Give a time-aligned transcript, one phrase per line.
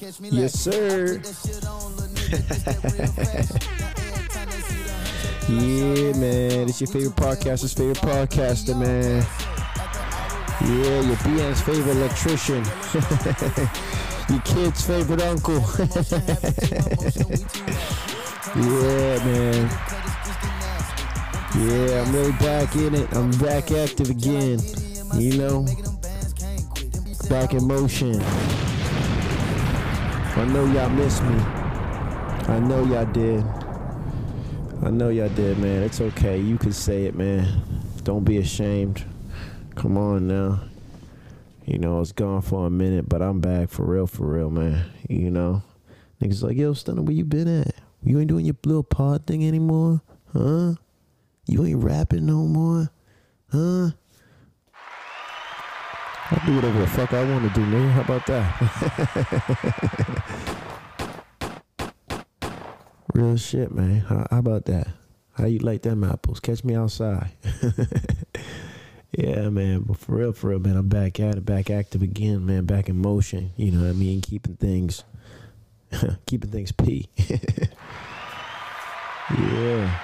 [0.00, 1.20] the sir.
[5.48, 6.68] Yeah, man.
[6.68, 9.26] It's your favorite podcaster's favorite podcaster, man.
[10.62, 12.64] Yeah, your BN's favorite electrician.
[14.30, 15.56] your kid's favorite uncle.
[18.54, 19.68] yeah, man.
[21.58, 23.12] Yeah, I'm really back in it.
[23.16, 24.60] I'm back active again.
[25.16, 25.66] You know,
[27.28, 28.22] back in motion.
[30.36, 31.34] I know y'all missed me.
[32.48, 33.44] I know y'all did.
[34.82, 35.82] I know y'all did, man.
[35.82, 36.38] It's okay.
[36.40, 37.62] You can say it, man.
[38.04, 39.04] Don't be ashamed.
[39.74, 40.60] Come on now.
[41.66, 44.50] You know, I was gone for a minute, but I'm back for real, for real,
[44.50, 44.84] man.
[45.08, 45.62] You know,
[46.20, 47.74] niggas like, yo, Stunna, where you been at?
[48.02, 50.00] You ain't doing your little pod thing anymore,
[50.32, 50.74] huh?
[51.46, 52.90] You ain't rapping no more,
[53.52, 53.90] huh?
[56.32, 57.90] I do whatever the fuck I want to do, nigga.
[57.90, 58.46] How about that?
[63.14, 64.00] Real shit, man.
[64.00, 64.86] How, how about that?
[65.32, 66.38] How you like them apples?
[66.38, 67.32] Catch me outside.
[69.12, 69.80] yeah, man.
[69.80, 72.64] But for real, for real, man, I'm back at it, back active again, man.
[72.64, 73.50] Back in motion.
[73.56, 74.20] You know what I mean?
[74.20, 75.02] Keeping things,
[76.26, 77.08] keeping things p.
[79.30, 80.00] yeah,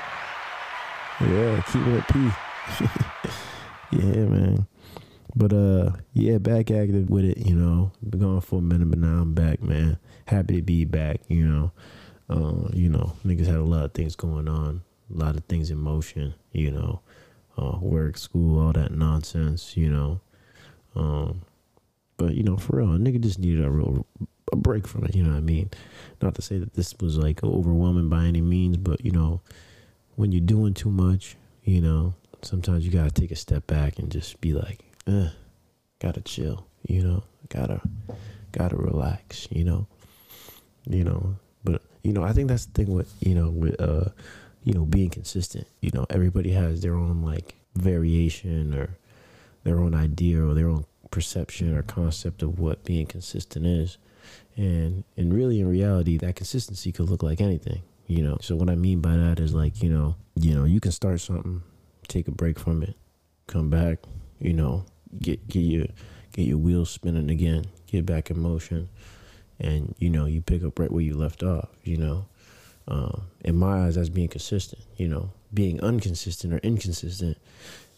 [1.20, 2.30] yeah, keeping it p.
[3.92, 4.66] yeah, man.
[5.36, 7.38] But uh, yeah, back active with it.
[7.38, 9.98] You know, been gone for a minute, but now I'm back, man.
[10.26, 11.20] Happy to be back.
[11.28, 11.72] You know,
[12.30, 14.82] uh, you know, niggas had a lot of things going on,
[15.14, 16.34] a lot of things in motion.
[16.52, 17.00] You know,
[17.58, 19.76] uh, work, school, all that nonsense.
[19.76, 20.20] You know,
[20.94, 21.42] um,
[22.16, 24.06] but you know, for real, a nigga just needed a real
[24.52, 25.14] a break from it.
[25.14, 25.70] You know what I mean?
[26.22, 29.42] Not to say that this was like overwhelming by any means, but you know,
[30.14, 34.10] when you're doing too much, you know, sometimes you gotta take a step back and
[34.10, 35.28] just be like, eh,
[36.00, 36.66] gotta chill.
[36.86, 37.80] You know, gotta
[38.52, 39.48] gotta relax.
[39.50, 39.86] You know,
[40.88, 41.36] you know.
[41.64, 44.10] But you know, I think that's the thing with you know with uh,
[44.66, 45.66] you know, being consistent.
[45.80, 48.98] You know, everybody has their own like variation or
[49.62, 53.96] their own idea or their own perception or concept of what being consistent is.
[54.56, 58.38] And and really in reality that consistency could look like anything, you know.
[58.40, 61.20] So what I mean by that is like, you know, you know, you can start
[61.20, 61.62] something,
[62.08, 62.96] take a break from it,
[63.46, 64.00] come back,
[64.40, 64.84] you know,
[65.20, 65.86] get get your
[66.32, 68.88] get your wheels spinning again, get back in motion
[69.58, 72.26] and you know, you pick up right where you left off, you know.
[72.88, 74.82] Um, in my eyes, that's being consistent.
[74.96, 77.38] You know, being inconsistent or inconsistent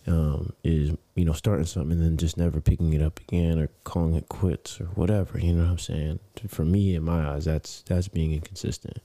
[0.07, 3.69] um, is you know starting something and then just never picking it up again or
[3.85, 5.39] calling it quits or whatever.
[5.39, 6.21] You know what I'm saying?
[6.47, 8.99] For me, in my eyes, that's that's being inconsistent.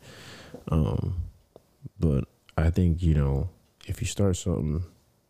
[0.69, 1.15] Um,
[1.99, 2.25] but
[2.57, 3.49] I think you know
[3.87, 4.83] if you start something,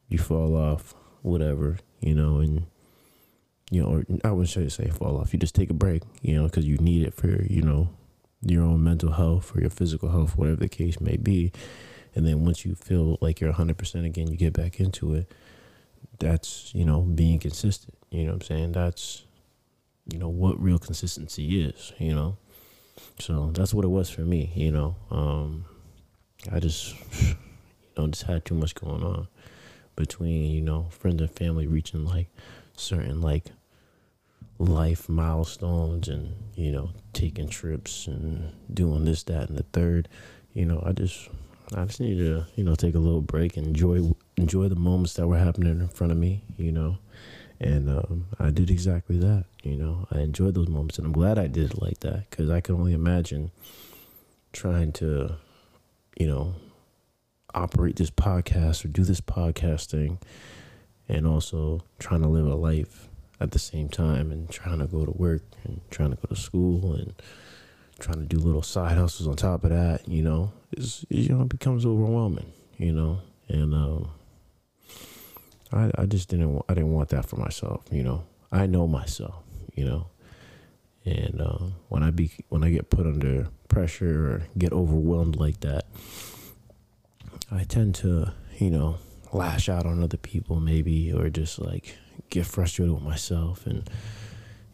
[0.10, 1.78] you fall off, whatever.
[2.02, 2.66] You know, and
[3.72, 5.34] you know, or I wouldn't say say fall off.
[5.34, 6.03] You just take a break.
[6.22, 7.90] You know, because you need it for you know
[8.46, 11.51] your own mental health or your physical health, whatever the case may be.
[12.16, 15.31] And then once you feel like you're 100% again, you get back into it.
[16.19, 17.96] That's, you know, being consistent.
[18.12, 18.72] You know what I'm saying?
[18.73, 19.23] That's,
[20.12, 22.38] you know, what real consistency is, you know?
[23.19, 24.96] So that's what it was for me, you know?
[25.09, 25.66] Um,
[26.52, 27.35] I just, you
[27.97, 29.28] know, just had too much going on
[29.96, 32.28] between, you know, friends and family reaching like
[32.75, 33.45] certain, like,
[34.59, 40.07] life milestones and you know taking trips and doing this that and the third.
[40.53, 41.29] You know i just
[41.75, 45.13] i just need to you know take a little break and enjoy enjoy the moments
[45.16, 46.97] that were happening in front of me you know.
[47.59, 50.07] And um, i did exactly that you know.
[50.11, 52.75] I enjoyed those moments and i'm glad i did it like that because i can
[52.75, 53.51] only imagine
[54.51, 55.35] trying to
[56.19, 56.55] you know
[57.55, 60.19] operate this podcast or do this podcasting
[61.13, 63.08] and also trying to live a life
[63.40, 66.35] at the same time and trying to go to work and trying to go to
[66.35, 67.14] school and
[67.99, 71.43] trying to do little side hustles on top of that, you know, it's, you know,
[71.43, 74.09] it becomes overwhelming, you know, and, um,
[75.72, 79.43] I, I just didn't, I didn't want that for myself, you know, I know myself,
[79.76, 80.08] you know,
[81.05, 85.59] and, um, when I be, when I get put under pressure or get overwhelmed like
[85.59, 85.85] that,
[87.52, 88.97] I tend to, you know,
[89.34, 91.97] lash out on other people maybe, or just like,
[92.30, 93.90] get frustrated with myself and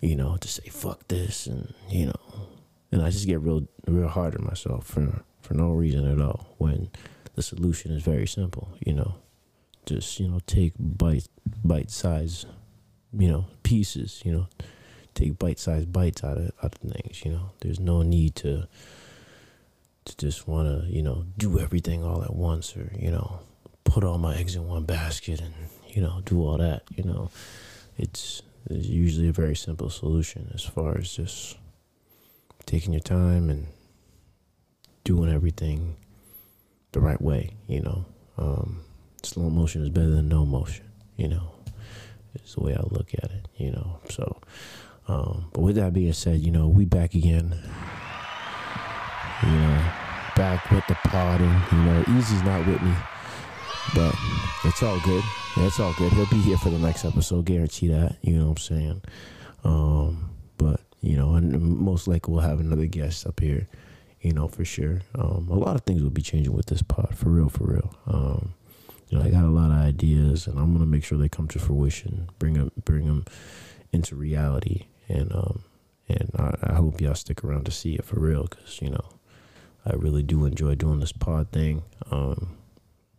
[0.02, 2.48] you know to say fuck this and you know
[2.92, 6.56] and I just get real real hard on myself for for no reason at all
[6.58, 6.90] when
[7.36, 9.16] the solution is very simple you know.
[9.86, 11.28] Just you know take bite
[11.64, 12.46] bite size
[13.12, 14.48] you know pieces you know.
[15.16, 17.52] Take bite size bites out of out of things you know.
[17.62, 18.68] There's no need to
[20.06, 23.40] to just want to you know do everything all at once or you know
[23.90, 25.54] put all my eggs in one basket and
[25.90, 27.30] you know, do all that, you know.
[27.98, 31.58] It's, it's usually a very simple solution as far as just
[32.66, 33.68] taking your time and
[35.04, 35.98] doing everything
[36.92, 38.06] the right way, you know.
[38.38, 38.82] Um,
[39.24, 40.86] slow motion is better than no motion,
[41.18, 41.52] you know.
[42.36, 44.00] It's the way I look at it, you know.
[44.10, 44.40] So,
[45.08, 47.58] um, but with that being said, you know, we back again.
[49.44, 49.92] You know,
[50.36, 51.62] back with the plotting.
[51.72, 52.94] You know, Easy's not with me,
[53.96, 54.16] but
[54.64, 55.24] it's all good.
[55.58, 56.14] It's all good.
[56.14, 58.18] He'll be here for the next episode, guarantee that.
[58.22, 59.02] You know what I'm saying?
[59.64, 63.68] Um, but you know, and most likely we'll have another guest up here.
[64.22, 65.02] You know, for sure.
[65.16, 67.96] Um, a lot of things will be changing with this pod, for real, for real.
[68.06, 68.54] Um,
[69.08, 71.48] you know, I got a lot of ideas, and I'm gonna make sure they come
[71.50, 72.30] to fruition.
[72.38, 73.26] Bring them, bring them
[73.92, 75.64] into reality, and um,
[76.08, 79.06] and I, I hope y'all stick around to see it for real, cause you know,
[79.86, 81.84] I really do enjoy doing this pod thing.
[82.12, 82.58] Um,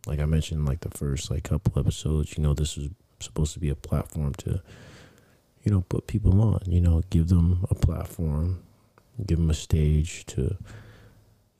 [0.05, 2.89] like I mentioned, like the first like couple episodes, you know, this is
[3.19, 4.61] supposed to be a platform to,
[5.63, 6.61] you know, put people on.
[6.65, 8.63] You know, give them a platform,
[9.25, 10.57] give them a stage to,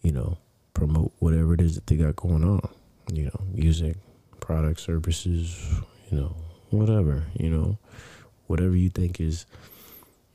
[0.02, 0.38] you know,
[0.74, 2.68] promote whatever it is that they got going on.
[3.14, 3.98] You know, music,
[4.40, 5.56] products, services,
[6.10, 6.36] you know,
[6.70, 7.78] whatever, you know,
[8.48, 9.46] whatever you think is,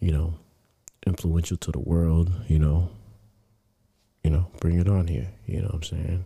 [0.00, 0.34] you know,
[1.06, 2.90] influential to the world, you know,
[4.22, 5.28] you know, bring it on here.
[5.46, 6.24] You know what I'm saying?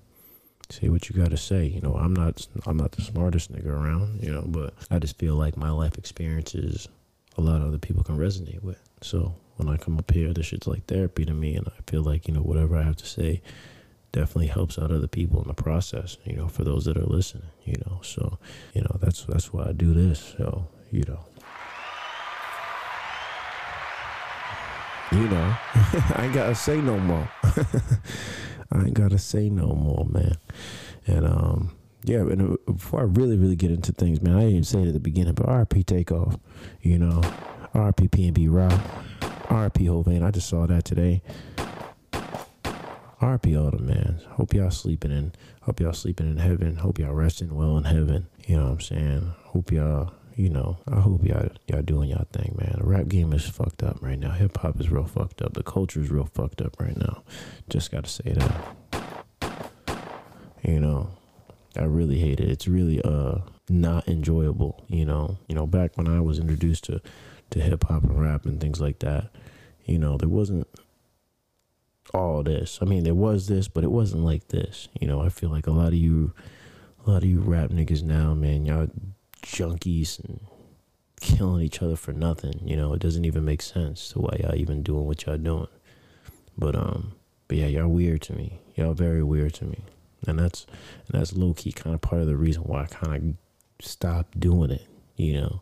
[0.70, 1.67] Say what you gotta say.
[1.67, 5.19] You know, I'm not I'm not the smartest nigga around, you know, but I just
[5.19, 6.88] feel like my life experiences
[7.37, 8.81] a lot of other people can resonate with.
[9.02, 12.02] So when I come up here, this shit's like therapy to me and I feel
[12.02, 13.43] like, you know, whatever I have to say
[14.12, 17.50] definitely helps out other people in the process, you know, for those that are listening,
[17.64, 18.00] you know.
[18.02, 18.38] So,
[18.75, 20.34] you know, that's that's why I do this.
[20.38, 21.25] So, you know.
[25.12, 27.28] You know, I ain't gotta say no more.
[28.72, 30.36] I ain't gotta say no more, man.
[31.06, 31.72] And um,
[32.04, 34.88] yeah, and before I really, really get into things, man, I didn't even say it
[34.88, 36.36] at the beginning, but RP takeoff,
[36.80, 37.20] you know,
[37.74, 38.80] RP PNB Rock,
[39.48, 40.24] RP Hovain.
[40.24, 41.22] I just saw that today.
[43.20, 44.18] RP the man.
[44.30, 45.32] Hope y'all sleeping in.
[45.62, 46.76] Hope y'all sleeping in heaven.
[46.76, 48.26] Hope y'all resting well in heaven.
[48.46, 49.34] You know what I'm saying?
[49.44, 52.76] Hope y'all, you know, I hope y'all y'all doing y'all thing, man.
[52.78, 54.30] The rap game is fucked up right now.
[54.32, 55.54] Hip hop is real fucked up.
[55.54, 57.22] The culture is real fucked up right now.
[57.68, 58.76] Just gotta say that.
[60.62, 61.10] You know,
[61.76, 62.48] I really hate it.
[62.48, 63.38] It's really uh
[63.68, 64.84] not enjoyable.
[64.88, 67.00] You know, you know, back when I was introduced to
[67.50, 69.30] to hip hop and rap and things like that,
[69.84, 70.68] you know, there wasn't
[72.14, 72.78] all this.
[72.80, 74.88] I mean, there was this, but it wasn't like this.
[75.00, 76.32] You know, I feel like a lot of you,
[77.06, 78.88] a lot of you rap niggas now, man, y'all
[79.42, 80.40] junkies and
[81.20, 82.60] killing each other for nothing.
[82.64, 85.69] You know, it doesn't even make sense to why y'all even doing what y'all doing.
[86.56, 87.12] But um,
[87.48, 88.60] but yeah, y'all weird to me.
[88.75, 89.84] Y'all very weird to me,
[90.26, 90.66] and that's
[91.08, 93.37] and that's low key kind of part of the reason why I kind
[93.81, 94.87] of stopped doing it.
[95.16, 95.60] You know,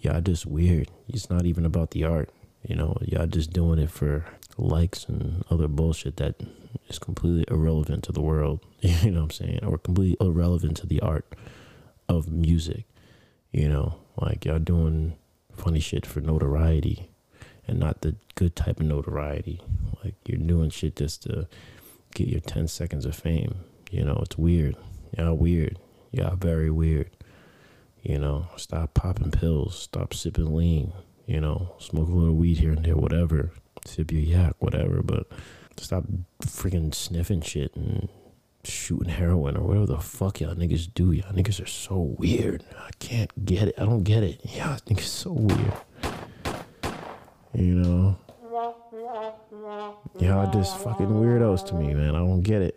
[0.00, 0.90] y'all just weird.
[1.08, 2.30] It's not even about the art.
[2.66, 4.24] You know, y'all just doing it for
[4.58, 6.36] likes and other bullshit that
[6.88, 8.60] is completely irrelevant to the world.
[8.82, 9.64] You know what I'm saying?
[9.64, 11.26] Or completely irrelevant to the art
[12.08, 12.84] of music.
[13.56, 15.16] You know, like y'all doing
[15.50, 17.08] funny shit for notoriety
[17.66, 19.62] and not the good type of notoriety.
[20.04, 21.48] Like you're doing shit just to
[22.14, 23.56] get your 10 seconds of fame.
[23.90, 24.76] You know, it's weird.
[25.16, 25.78] Y'all weird.
[26.12, 27.10] Y'all very weird.
[28.02, 30.92] You know, stop popping pills, stop sipping lean,
[31.24, 33.52] you know, smoke a little weed here and there, whatever
[33.88, 35.26] sip your yak, whatever, but
[35.76, 36.04] stop
[36.42, 38.08] freaking sniffing shit and
[38.66, 41.12] shooting heroin or whatever the fuck y'all niggas do.
[41.12, 42.64] Y'all niggas are so weird.
[42.78, 43.74] I can't get it.
[43.78, 44.40] I don't get it.
[44.44, 45.72] Y'all niggas so weird.
[47.54, 48.18] You know?
[50.18, 52.14] Y'all just fucking weirdos to me, man.
[52.14, 52.76] I don't get it.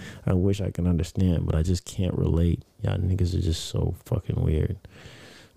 [0.26, 2.62] I wish I can understand, but I just can't relate.
[2.82, 4.76] Y'all niggas are just so fucking weird.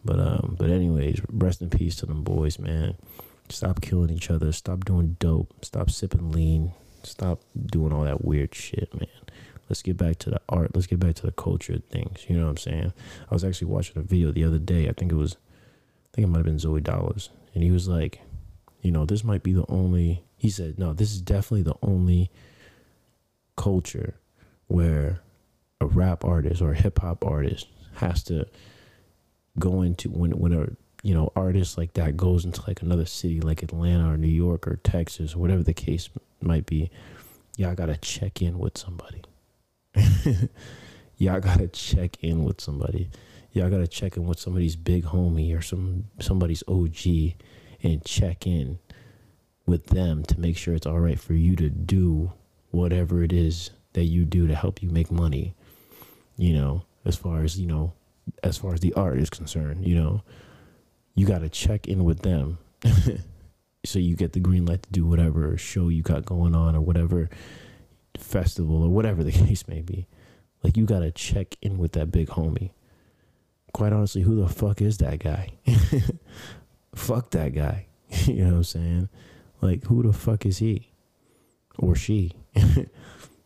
[0.04, 2.96] But um, but anyways, rest in peace to them boys, man.
[3.50, 4.52] Stop killing each other.
[4.52, 5.54] Stop doing dope.
[5.64, 6.72] Stop sipping lean.
[7.04, 9.10] Stop doing all that weird shit, man.
[9.72, 10.76] Let's get back to the art.
[10.76, 12.26] Let's get back to the culture things.
[12.28, 12.92] You know what I'm saying?
[13.30, 14.90] I was actually watching a video the other day.
[14.90, 17.30] I think it was, I think it might have been Zoey Dollaz.
[17.54, 18.20] And he was like,
[18.82, 22.30] you know, this might be the only, he said, no, this is definitely the only
[23.56, 24.16] culture
[24.68, 25.22] where
[25.80, 28.48] a rap artist or a hip hop artist has to
[29.58, 30.68] go into when when a
[31.02, 34.68] you know artist like that goes into like another city like Atlanta or New York
[34.68, 36.10] or Texas or whatever the case
[36.42, 36.92] might be,
[37.56, 39.22] y'all gotta check in with somebody.
[41.18, 43.10] y'all gotta check in with somebody.
[43.52, 47.36] Y'all gotta check in with somebody's big homie or some somebody's OG
[47.84, 48.80] and check in
[49.66, 52.32] with them to make sure it's all right for you to do
[52.72, 55.54] whatever it is that you do to help you make money.
[56.38, 57.94] You know, as far as, you know,
[58.44, 60.24] as far as the art is concerned, you know,
[61.16, 62.58] you got to check in with them.
[63.86, 66.82] so you get the green light to do whatever show you got going on or
[66.82, 67.30] whatever
[68.24, 70.08] festival or whatever the case may be.
[70.64, 72.72] Like you got to check in with that big homie.
[73.74, 75.54] Quite honestly, who the fuck is that guy?
[76.96, 77.88] fuck that guy.
[78.26, 79.10] you know what I'm saying?
[79.62, 80.92] Like who the fuck is he
[81.80, 82.34] or she?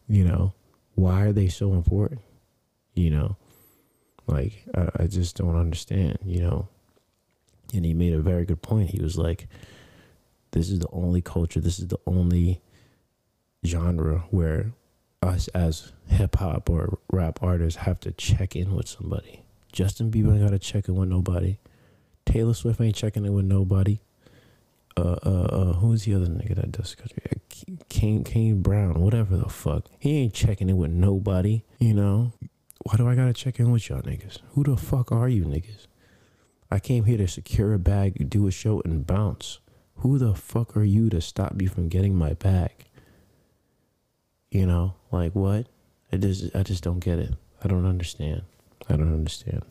[0.08, 0.54] you know,
[0.96, 2.22] why are they so important?
[2.96, 3.38] You know,
[4.28, 6.70] like I, I just don't understand, you know.
[7.74, 8.92] And he made a very good point.
[8.92, 9.48] He was like,
[10.52, 12.62] This is the only culture, this is the only
[13.66, 14.72] genre where
[15.22, 19.42] us as hip hop or rap artists have to check in with somebody.
[19.72, 21.58] Justin Bieber ain't gotta check in with nobody.
[22.26, 24.00] Taylor Swift ain't checking in with nobody.
[24.98, 27.22] Uh, uh, uh, who's the other nigga that does country?
[27.30, 29.86] Uh, Kane, Kane Brown, whatever the fuck.
[30.00, 32.32] He ain't checking in with nobody, you know?
[32.84, 34.40] Why do I gotta check in with y'all niggas?
[34.52, 35.88] Who the fuck are you niggas?
[36.72, 39.60] I came here to secure a bag, do a show, and bounce.
[39.98, 42.72] Who the fuck are you to stop me from getting my bag?
[44.56, 45.68] You know, like what?
[46.14, 47.34] I just I just don't get it.
[47.62, 48.44] I don't understand.
[48.88, 49.64] I don't understand.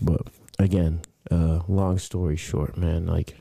[0.00, 0.22] But
[0.58, 3.36] again, uh, long story short, man, like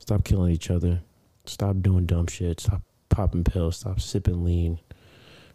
[0.00, 1.02] stop killing each other.
[1.46, 2.58] Stop doing dumb shit.
[2.58, 3.76] Stop popping pills.
[3.76, 4.80] Stop sipping lean.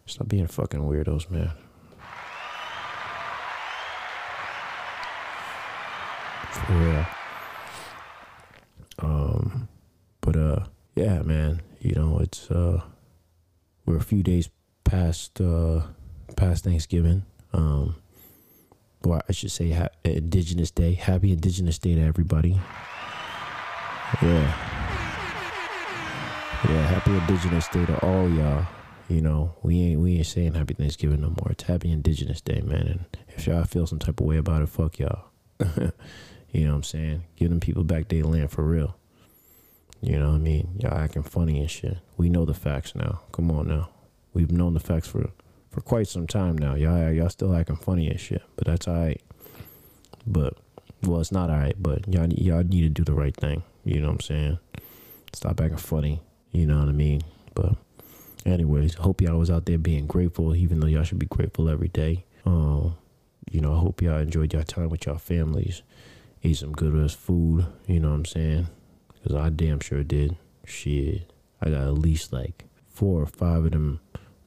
[0.06, 1.50] Stop being fucking weirdos, man.
[6.52, 7.06] For real.
[9.00, 9.68] Um,
[10.22, 10.64] but uh,
[10.94, 11.60] yeah, man.
[11.80, 12.80] You know, it's uh,
[13.88, 14.50] we're a few days
[14.84, 15.80] past uh
[16.36, 17.24] past Thanksgiving.
[17.54, 17.96] Um,
[19.02, 20.92] well, I should say ha- Indigenous Day.
[20.92, 22.60] Happy Indigenous Day to everybody.
[24.20, 24.54] Yeah.
[26.68, 28.66] Yeah, happy Indigenous Day to all y'all.
[29.08, 31.52] You know, we ain't we ain't saying Happy Thanksgiving no more.
[31.52, 32.86] It's Happy Indigenous Day, man.
[32.86, 35.30] And if y'all feel some type of way about it, fuck y'all.
[36.50, 37.22] you know what I'm saying?
[37.36, 38.96] Give them people back their land for real.
[40.00, 40.76] You know what I mean?
[40.78, 41.98] Y'all acting funny and shit.
[42.16, 43.20] We know the facts now.
[43.32, 43.90] Come on now.
[44.32, 45.30] We've known the facts for
[45.70, 46.74] for quite some time now.
[46.74, 49.20] Y'all y'all still acting funny and shit, but that's alright.
[50.26, 50.54] But
[51.02, 51.76] well, it's not alright.
[51.80, 53.62] But y'all y'all need to do the right thing.
[53.84, 54.58] You know what I'm saying?
[55.32, 56.22] Stop acting funny.
[56.52, 57.22] You know what I mean?
[57.54, 57.74] But
[58.46, 61.88] anyways, hope y'all was out there being grateful, even though y'all should be grateful every
[61.88, 62.24] day.
[62.46, 62.96] Um,
[63.50, 65.82] you know, I hope y'all enjoyed your time with y'all families.
[66.44, 67.66] Ate some good ass food.
[67.86, 68.68] You know what I'm saying?
[69.24, 70.36] Cause I damn sure did.
[70.64, 74.00] Shit, I got at least like four or five of them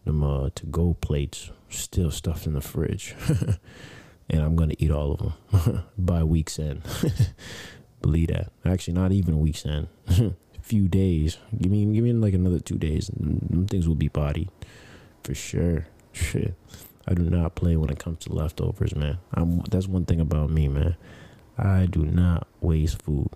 [0.06, 3.16] them uh, to go plates still stuffed in the fridge,
[4.30, 6.82] and I'm gonna eat all of them by week's end.
[8.02, 8.52] Believe that.
[8.66, 9.88] Actually, not even week's end.
[10.62, 11.38] Few days.
[11.58, 14.50] Give me, give me like another two days, and things will be bodied
[15.24, 15.86] for sure.
[16.12, 16.56] Shit,
[17.08, 19.20] I do not play when it comes to leftovers, man.
[19.34, 19.60] I'm.
[19.70, 20.96] That's one thing about me, man.
[21.58, 23.30] I do not waste food.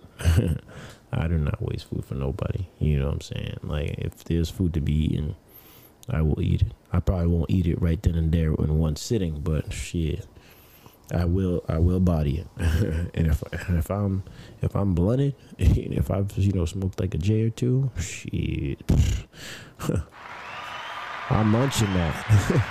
[1.12, 2.66] I do not waste food for nobody.
[2.78, 3.58] You know what I'm saying?
[3.62, 5.36] Like, if there's food to be eaten
[6.08, 6.72] I will eat it.
[6.92, 10.26] I probably won't eat it right then and there in one sitting, but shit,
[11.12, 11.64] I will.
[11.68, 12.46] I will body it.
[13.14, 14.22] and if if I'm
[14.62, 18.78] if I'm blunted, if I've you know smoked like a J or two, shit,
[21.30, 22.64] I'm munching that.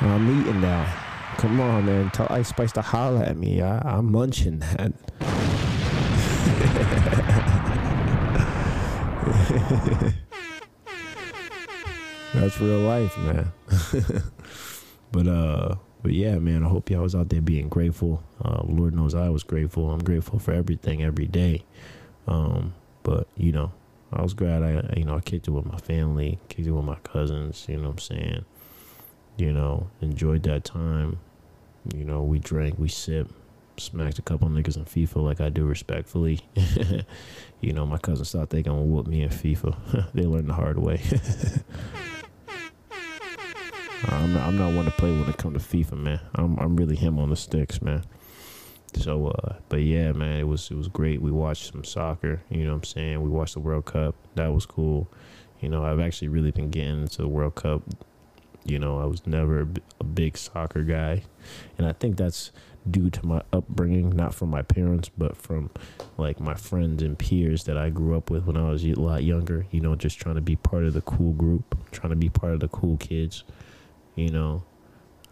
[0.00, 1.36] I'm eating that.
[1.36, 2.10] Come on, man.
[2.10, 3.60] Tell Ice Spice to holler at me.
[3.60, 4.92] I, I'm munching that.
[12.34, 13.52] That's real life, man.
[15.12, 18.22] but uh but yeah, man, I hope y'all was out there being grateful.
[18.44, 19.90] Uh, Lord knows I was grateful.
[19.90, 21.64] I'm grateful for everything every day.
[22.26, 23.72] Um, but you know,
[24.12, 26.84] I was glad I you know I kicked it with my family, kicked it with
[26.84, 27.64] my cousins.
[27.68, 28.44] You know what I'm saying?
[29.36, 31.20] You know, enjoyed that time.
[31.94, 33.32] You know, we drank, we sipped,
[33.76, 36.40] smacked a couple niggas in FIFA like I do respectfully.
[37.60, 40.10] you know, my cousins thought they gonna whoop me in FIFA.
[40.14, 41.00] they learned the hard way.
[44.06, 46.20] I'm not, I'm not one to play when it comes to FIFA, man.
[46.34, 48.04] I'm I'm really him on the sticks, man.
[48.96, 51.20] So, uh, but yeah, man, it was it was great.
[51.20, 52.42] We watched some soccer.
[52.50, 53.22] You know what I'm saying?
[53.22, 54.14] We watched the World Cup.
[54.34, 55.08] That was cool.
[55.60, 57.82] You know, I've actually really been getting into the World Cup.
[58.64, 59.66] You know, I was never
[60.00, 61.22] a big soccer guy,
[61.78, 62.52] and I think that's
[62.90, 65.70] due to my upbringing, not from my parents, but from
[66.18, 69.24] like my friends and peers that I grew up with when I was a lot
[69.24, 69.66] younger.
[69.70, 72.52] You know, just trying to be part of the cool group, trying to be part
[72.52, 73.44] of the cool kids.
[74.14, 74.62] You know,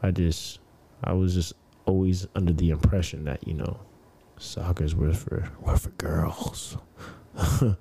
[0.02, 0.61] I just,
[1.04, 1.52] I was just
[1.85, 3.80] always under the impression that you know,
[4.38, 6.76] soccer's were for were for girls,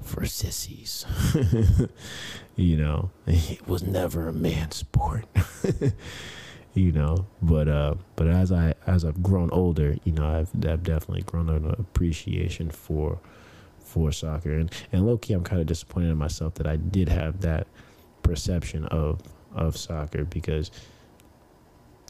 [0.00, 1.06] for sissies.
[2.56, 5.26] you know, it was never a man's sport.
[6.74, 7.26] you know.
[7.40, 11.48] But uh, but as I as I've grown older, you know, I've I've definitely grown
[11.48, 13.18] an appreciation for
[13.78, 17.08] for soccer, and and low key, I'm kind of disappointed in myself that I did
[17.08, 17.66] have that
[18.22, 19.22] perception of
[19.54, 20.70] of soccer because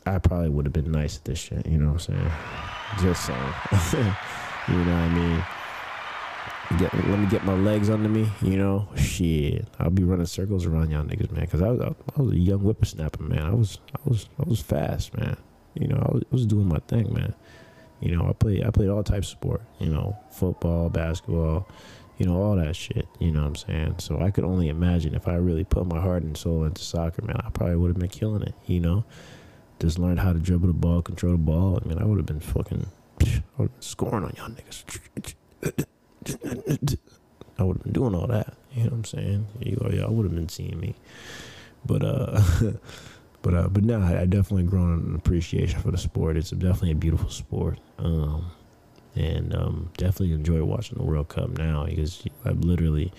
[0.06, 1.66] I probably would have been nice at this shit.
[1.66, 2.32] You know what I'm saying?
[3.00, 3.36] Just saying.
[4.68, 5.44] you know what I mean?
[6.78, 8.88] Get, let me get my legs under me, you know.
[8.96, 11.46] Shit, I'll be running circles around y'all niggas, man.
[11.46, 13.42] Cause I was, I was a young whippersnapper, man.
[13.42, 15.36] I was, I was, I was fast, man.
[15.74, 17.34] You know, I was, I was doing my thing, man.
[18.00, 19.62] You know, I played, I played all types of sport.
[19.78, 21.68] You know, football, basketball,
[22.18, 23.06] you know, all that shit.
[23.20, 23.94] You know what I'm saying?
[23.98, 27.22] So I could only imagine if I really put my heart and soul into soccer,
[27.22, 27.36] man.
[27.44, 28.54] I probably would have been killing it.
[28.66, 29.04] You know,
[29.80, 31.78] just learned how to dribble the ball, control the ball.
[31.84, 32.86] I mean, I would have been fucking,
[33.20, 33.24] I
[33.58, 35.84] would have been scoring on y'all niggas.
[37.58, 38.54] I would have been doing all that.
[38.72, 39.46] You know what I'm saying?
[39.60, 40.94] Y'all would have been seeing me.
[41.86, 42.42] But uh,
[43.42, 46.36] but uh, but now I, I definitely grown an appreciation for the sport.
[46.36, 47.78] It's definitely a beautiful sport.
[47.98, 48.50] Um,
[49.14, 53.12] and um, definitely enjoy watching the World Cup now because I've literally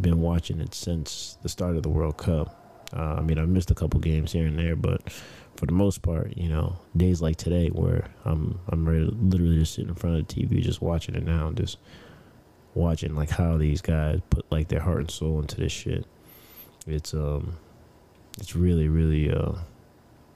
[0.00, 2.56] been watching it since the start of the World Cup.
[2.92, 5.12] Uh, I mean, I've missed a couple games here and there, but
[5.56, 9.74] for the most part, you know, days like today where I'm I'm ready literally just
[9.74, 11.78] sitting in front of the TV, just watching it now, just
[12.74, 16.06] watching like how these guys put like their heart and soul into this shit.
[16.86, 17.56] It's um,
[18.38, 19.52] it's really really uh,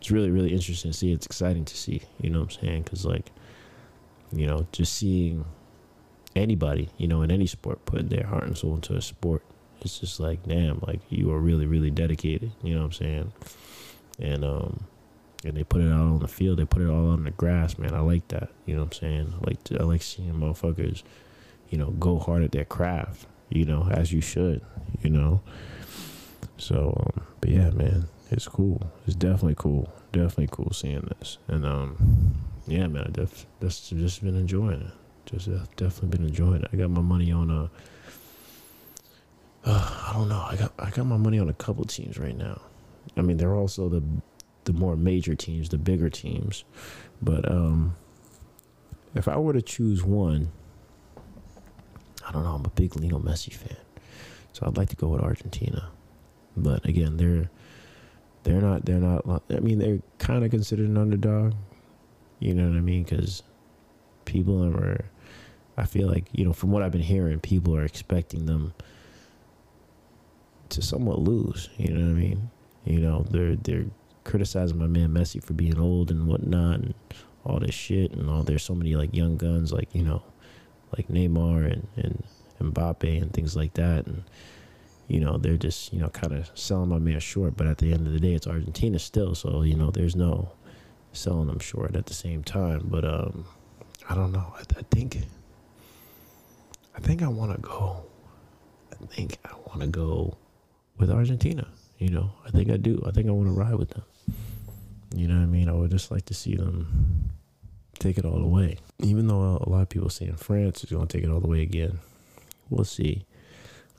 [0.01, 1.13] it's really really interesting to see.
[1.13, 2.03] It's exciting to see.
[2.21, 2.83] You know what I'm saying?
[2.83, 3.31] Because like,
[4.33, 5.45] you know, just seeing
[6.37, 9.43] anybody, you know, in any sport put their heart and soul into a sport,
[9.81, 12.53] it's just like, damn, like you are really really dedicated.
[12.63, 13.33] You know what I'm saying?
[14.19, 14.85] And um.
[15.47, 16.59] And they put it out on the field.
[16.59, 17.93] They put it all on the grass, man.
[17.93, 18.49] I like that.
[18.65, 19.35] You know what I'm saying?
[19.37, 21.03] I like I like seeing motherfuckers
[21.71, 24.61] you know, go hard at their craft, you know, as you should,
[25.03, 25.41] you know.
[26.57, 28.83] So, um, but yeah, man, it's cool.
[29.07, 29.93] It's definitely cool.
[30.13, 31.39] Definitely cool seeing this.
[31.49, 32.35] And um,
[32.67, 34.93] yeah, man, def- just just been enjoying it.
[35.27, 36.69] Just uh, definitely been enjoying it.
[36.73, 37.71] I got my money on a.
[39.65, 40.47] Uh, I don't know.
[40.47, 42.61] I got I got my money on a couple teams right now.
[43.17, 44.03] I mean, they're also the
[44.65, 46.65] the more major teams, the bigger teams.
[47.23, 47.97] But um,
[49.15, 50.51] if I were to choose one,
[52.35, 52.55] don't know.
[52.55, 53.77] I'm a big Lionel Messi fan,
[54.53, 55.89] so I'd like to go with Argentina.
[56.57, 57.51] But again, they're
[58.43, 59.43] they're not they're not.
[59.51, 61.55] I mean, they're kind of considered an underdog.
[62.41, 63.05] You know what I mean?
[63.05, 63.43] Because
[64.25, 65.05] people are.
[65.77, 68.75] I feel like you know from what I've been hearing, people are expecting them
[70.69, 71.71] to somewhat lose.
[71.77, 72.51] You know what I mean?
[72.85, 73.87] You know they're they're
[74.25, 76.95] criticizing my man Messi for being old and whatnot and
[77.45, 78.43] all this shit and all.
[78.43, 80.23] There's so many like young guns like you know
[80.97, 82.25] like Neymar and, and
[82.61, 84.07] Mbappe and things like that.
[84.07, 84.25] And,
[85.09, 87.57] you know, they're just, you know, kind of selling my man short.
[87.57, 89.35] But at the end of the day, it's Argentina still.
[89.35, 90.53] So, you know, there's no
[91.13, 92.83] selling them short at the same time.
[92.85, 93.45] But um,
[94.09, 94.55] I don't know.
[94.57, 95.19] I, I think,
[96.97, 98.05] I think I want to go.
[98.93, 100.37] I think I want to go
[100.99, 101.67] with Argentina.
[101.99, 103.03] You know, I think I do.
[103.07, 104.03] I think I want to ride with them.
[105.15, 105.69] You know what I mean?
[105.69, 107.31] I would just like to see them
[107.99, 108.79] take it all the way.
[109.01, 111.49] Even though a lot of people saying France is going to take it all the
[111.49, 111.99] way again,
[112.71, 113.25] we'll see.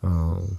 [0.04, 0.58] Um,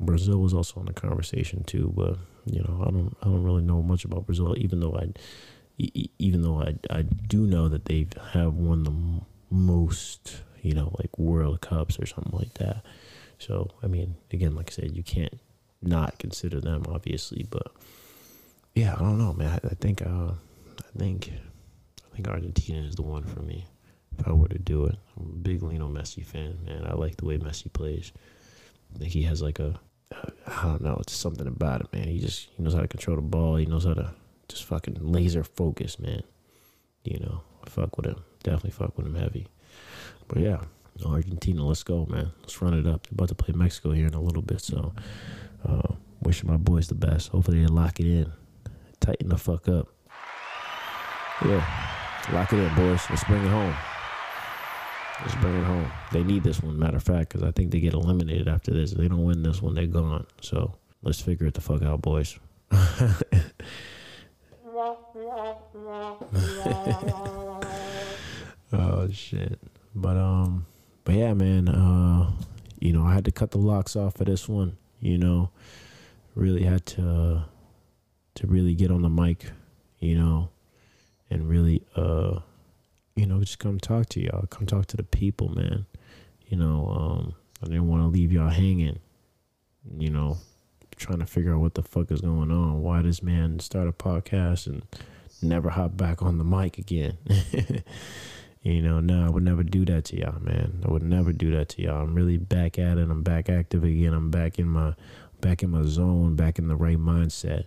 [0.00, 2.16] Brazil was also in the conversation too, but
[2.46, 4.54] you know I don't I don't really know much about Brazil.
[4.58, 5.12] Even though I,
[6.18, 11.18] even though I I do know that they have won the most you know like
[11.18, 12.84] World Cups or something like that.
[13.38, 15.40] So I mean, again, like I said, you can't
[15.82, 17.72] not consider them obviously, but
[18.74, 19.60] yeah, I don't know, man.
[19.62, 21.32] I, I think uh, I think
[22.14, 23.66] I think Argentina is the one for me.
[24.16, 26.86] If I were to do it, I'm a big Lionel Messi fan, man.
[26.86, 28.12] I like the way Messi plays.
[28.94, 29.80] I think he has like a,
[30.46, 32.06] I don't know, it's something about it, man.
[32.06, 33.56] He just he knows how to control the ball.
[33.56, 34.12] He knows how to
[34.48, 36.22] just fucking laser focus, man.
[37.02, 38.22] You know, fuck with him.
[38.44, 39.48] Definitely fuck with him heavy.
[40.28, 40.60] But yeah,
[41.04, 42.30] Argentina, let's go, man.
[42.42, 43.08] Let's run it up.
[43.08, 44.94] They're about to play Mexico here in a little bit, so
[45.68, 47.30] uh, wishing my boys the best.
[47.30, 48.32] Hopefully they lock it in,
[49.00, 49.88] tighten the fuck up.
[51.44, 51.93] Yeah.
[52.32, 53.02] Lock it in, boys.
[53.10, 53.74] Let's bring it home.
[55.20, 55.90] Let's bring it home.
[56.10, 58.92] They need this one, matter of fact, because I think they get eliminated after this.
[58.92, 60.26] If they don't win this one, they're gone.
[60.40, 62.38] So let's figure it the fuck out, boys.
[68.72, 69.58] oh shit.
[69.94, 70.66] But um
[71.04, 72.32] but yeah, man, uh
[72.80, 75.50] you know, I had to cut the locks off for this one, you know.
[76.34, 77.42] Really had to uh,
[78.34, 79.52] to really get on the mic,
[80.00, 80.48] you know
[81.34, 82.38] and really uh
[83.16, 85.84] you know just come talk to y'all come talk to the people man
[86.46, 88.98] you know um i didn't want to leave y'all hanging
[89.98, 90.38] you know
[90.96, 93.92] trying to figure out what the fuck is going on why this man start a
[93.92, 94.82] podcast and
[95.44, 97.18] never hop back on the mic again.
[98.62, 100.82] you know, no, I would never do that to y'all, man.
[100.86, 102.02] I would never do that to y'all.
[102.02, 103.10] I'm really back at it.
[103.10, 104.14] I'm back active again.
[104.14, 104.94] I'm back in my
[105.40, 107.64] back in my zone, back in the right mindset.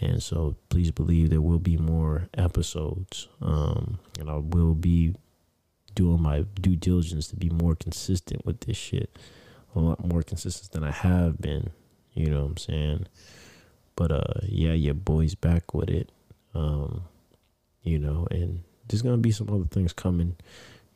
[0.00, 3.28] And so please believe there will be more episodes.
[3.42, 5.14] Um, and I will be
[5.94, 9.18] doing my due diligence to be more consistent with this shit.
[9.74, 11.70] A lot more consistent than I have been.
[12.14, 13.06] You know what I'm saying?
[13.96, 16.10] But uh yeah, your boy's back with it.
[16.54, 17.02] Um,
[17.82, 20.36] you know, and there's gonna be some other things coming.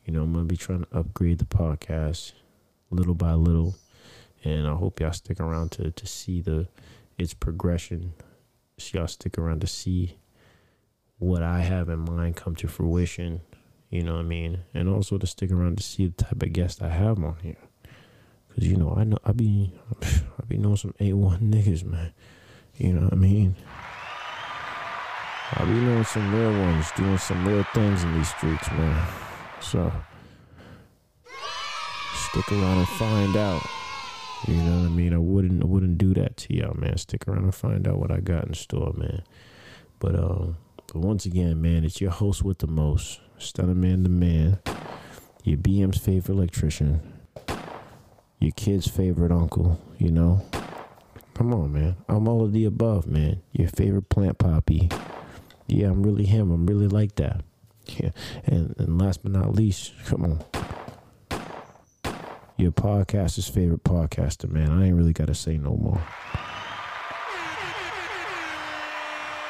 [0.05, 2.33] You know, I'm gonna be trying to upgrade the podcast
[2.89, 3.75] little by little.
[4.43, 6.67] And I hope y'all stick around to to see the
[7.17, 8.13] its progression.
[8.77, 10.17] So y'all stick around to see
[11.17, 13.41] what I have in mind come to fruition.
[13.89, 14.59] You know what I mean?
[14.73, 17.57] And also to stick around to see the type of guest I have on here.
[18.53, 22.13] Cause you know, I know I be I be knowing some A one niggas, man.
[22.77, 23.55] You know what I mean?
[25.53, 29.07] I be knowing some real ones doing some real things in these streets, man.
[29.61, 29.91] So
[32.15, 33.61] stick around and find out.
[34.47, 35.13] You know what I mean?
[35.13, 36.97] I wouldn't I wouldn't do that to y'all, man.
[36.97, 39.23] Stick around and find out what I got in store, man.
[39.99, 44.09] But um but once again, man, it's your host with the most, Stunna Man the
[44.09, 44.59] Man,
[45.43, 47.01] your BM's favorite electrician,
[48.39, 50.45] your kid's favorite uncle, you know.
[51.33, 51.97] Come on, man.
[52.07, 53.41] I'm all of the above, man.
[53.51, 54.89] Your favorite plant poppy.
[55.67, 56.51] Yeah, I'm really him.
[56.51, 57.41] I'm really like that.
[57.87, 58.09] Yeah.
[58.45, 60.64] And and last but not least, come on.
[62.57, 64.69] Your podcaster's favorite podcaster, man.
[64.71, 66.01] I ain't really gotta say no more.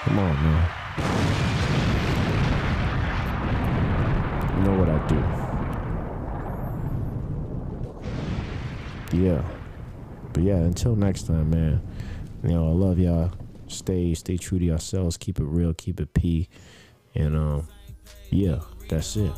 [0.02, 0.70] Come on, man.
[4.58, 5.24] You know what I do.
[9.18, 9.44] Yeah.
[10.34, 11.82] But yeah, until next time, man.
[12.44, 13.32] You know, I love y'all.
[13.68, 15.16] Stay stay true to yourselves.
[15.18, 15.76] Keep it real.
[15.76, 16.50] Keep it P.
[17.14, 17.68] And um,
[18.32, 19.32] yeah, that's it.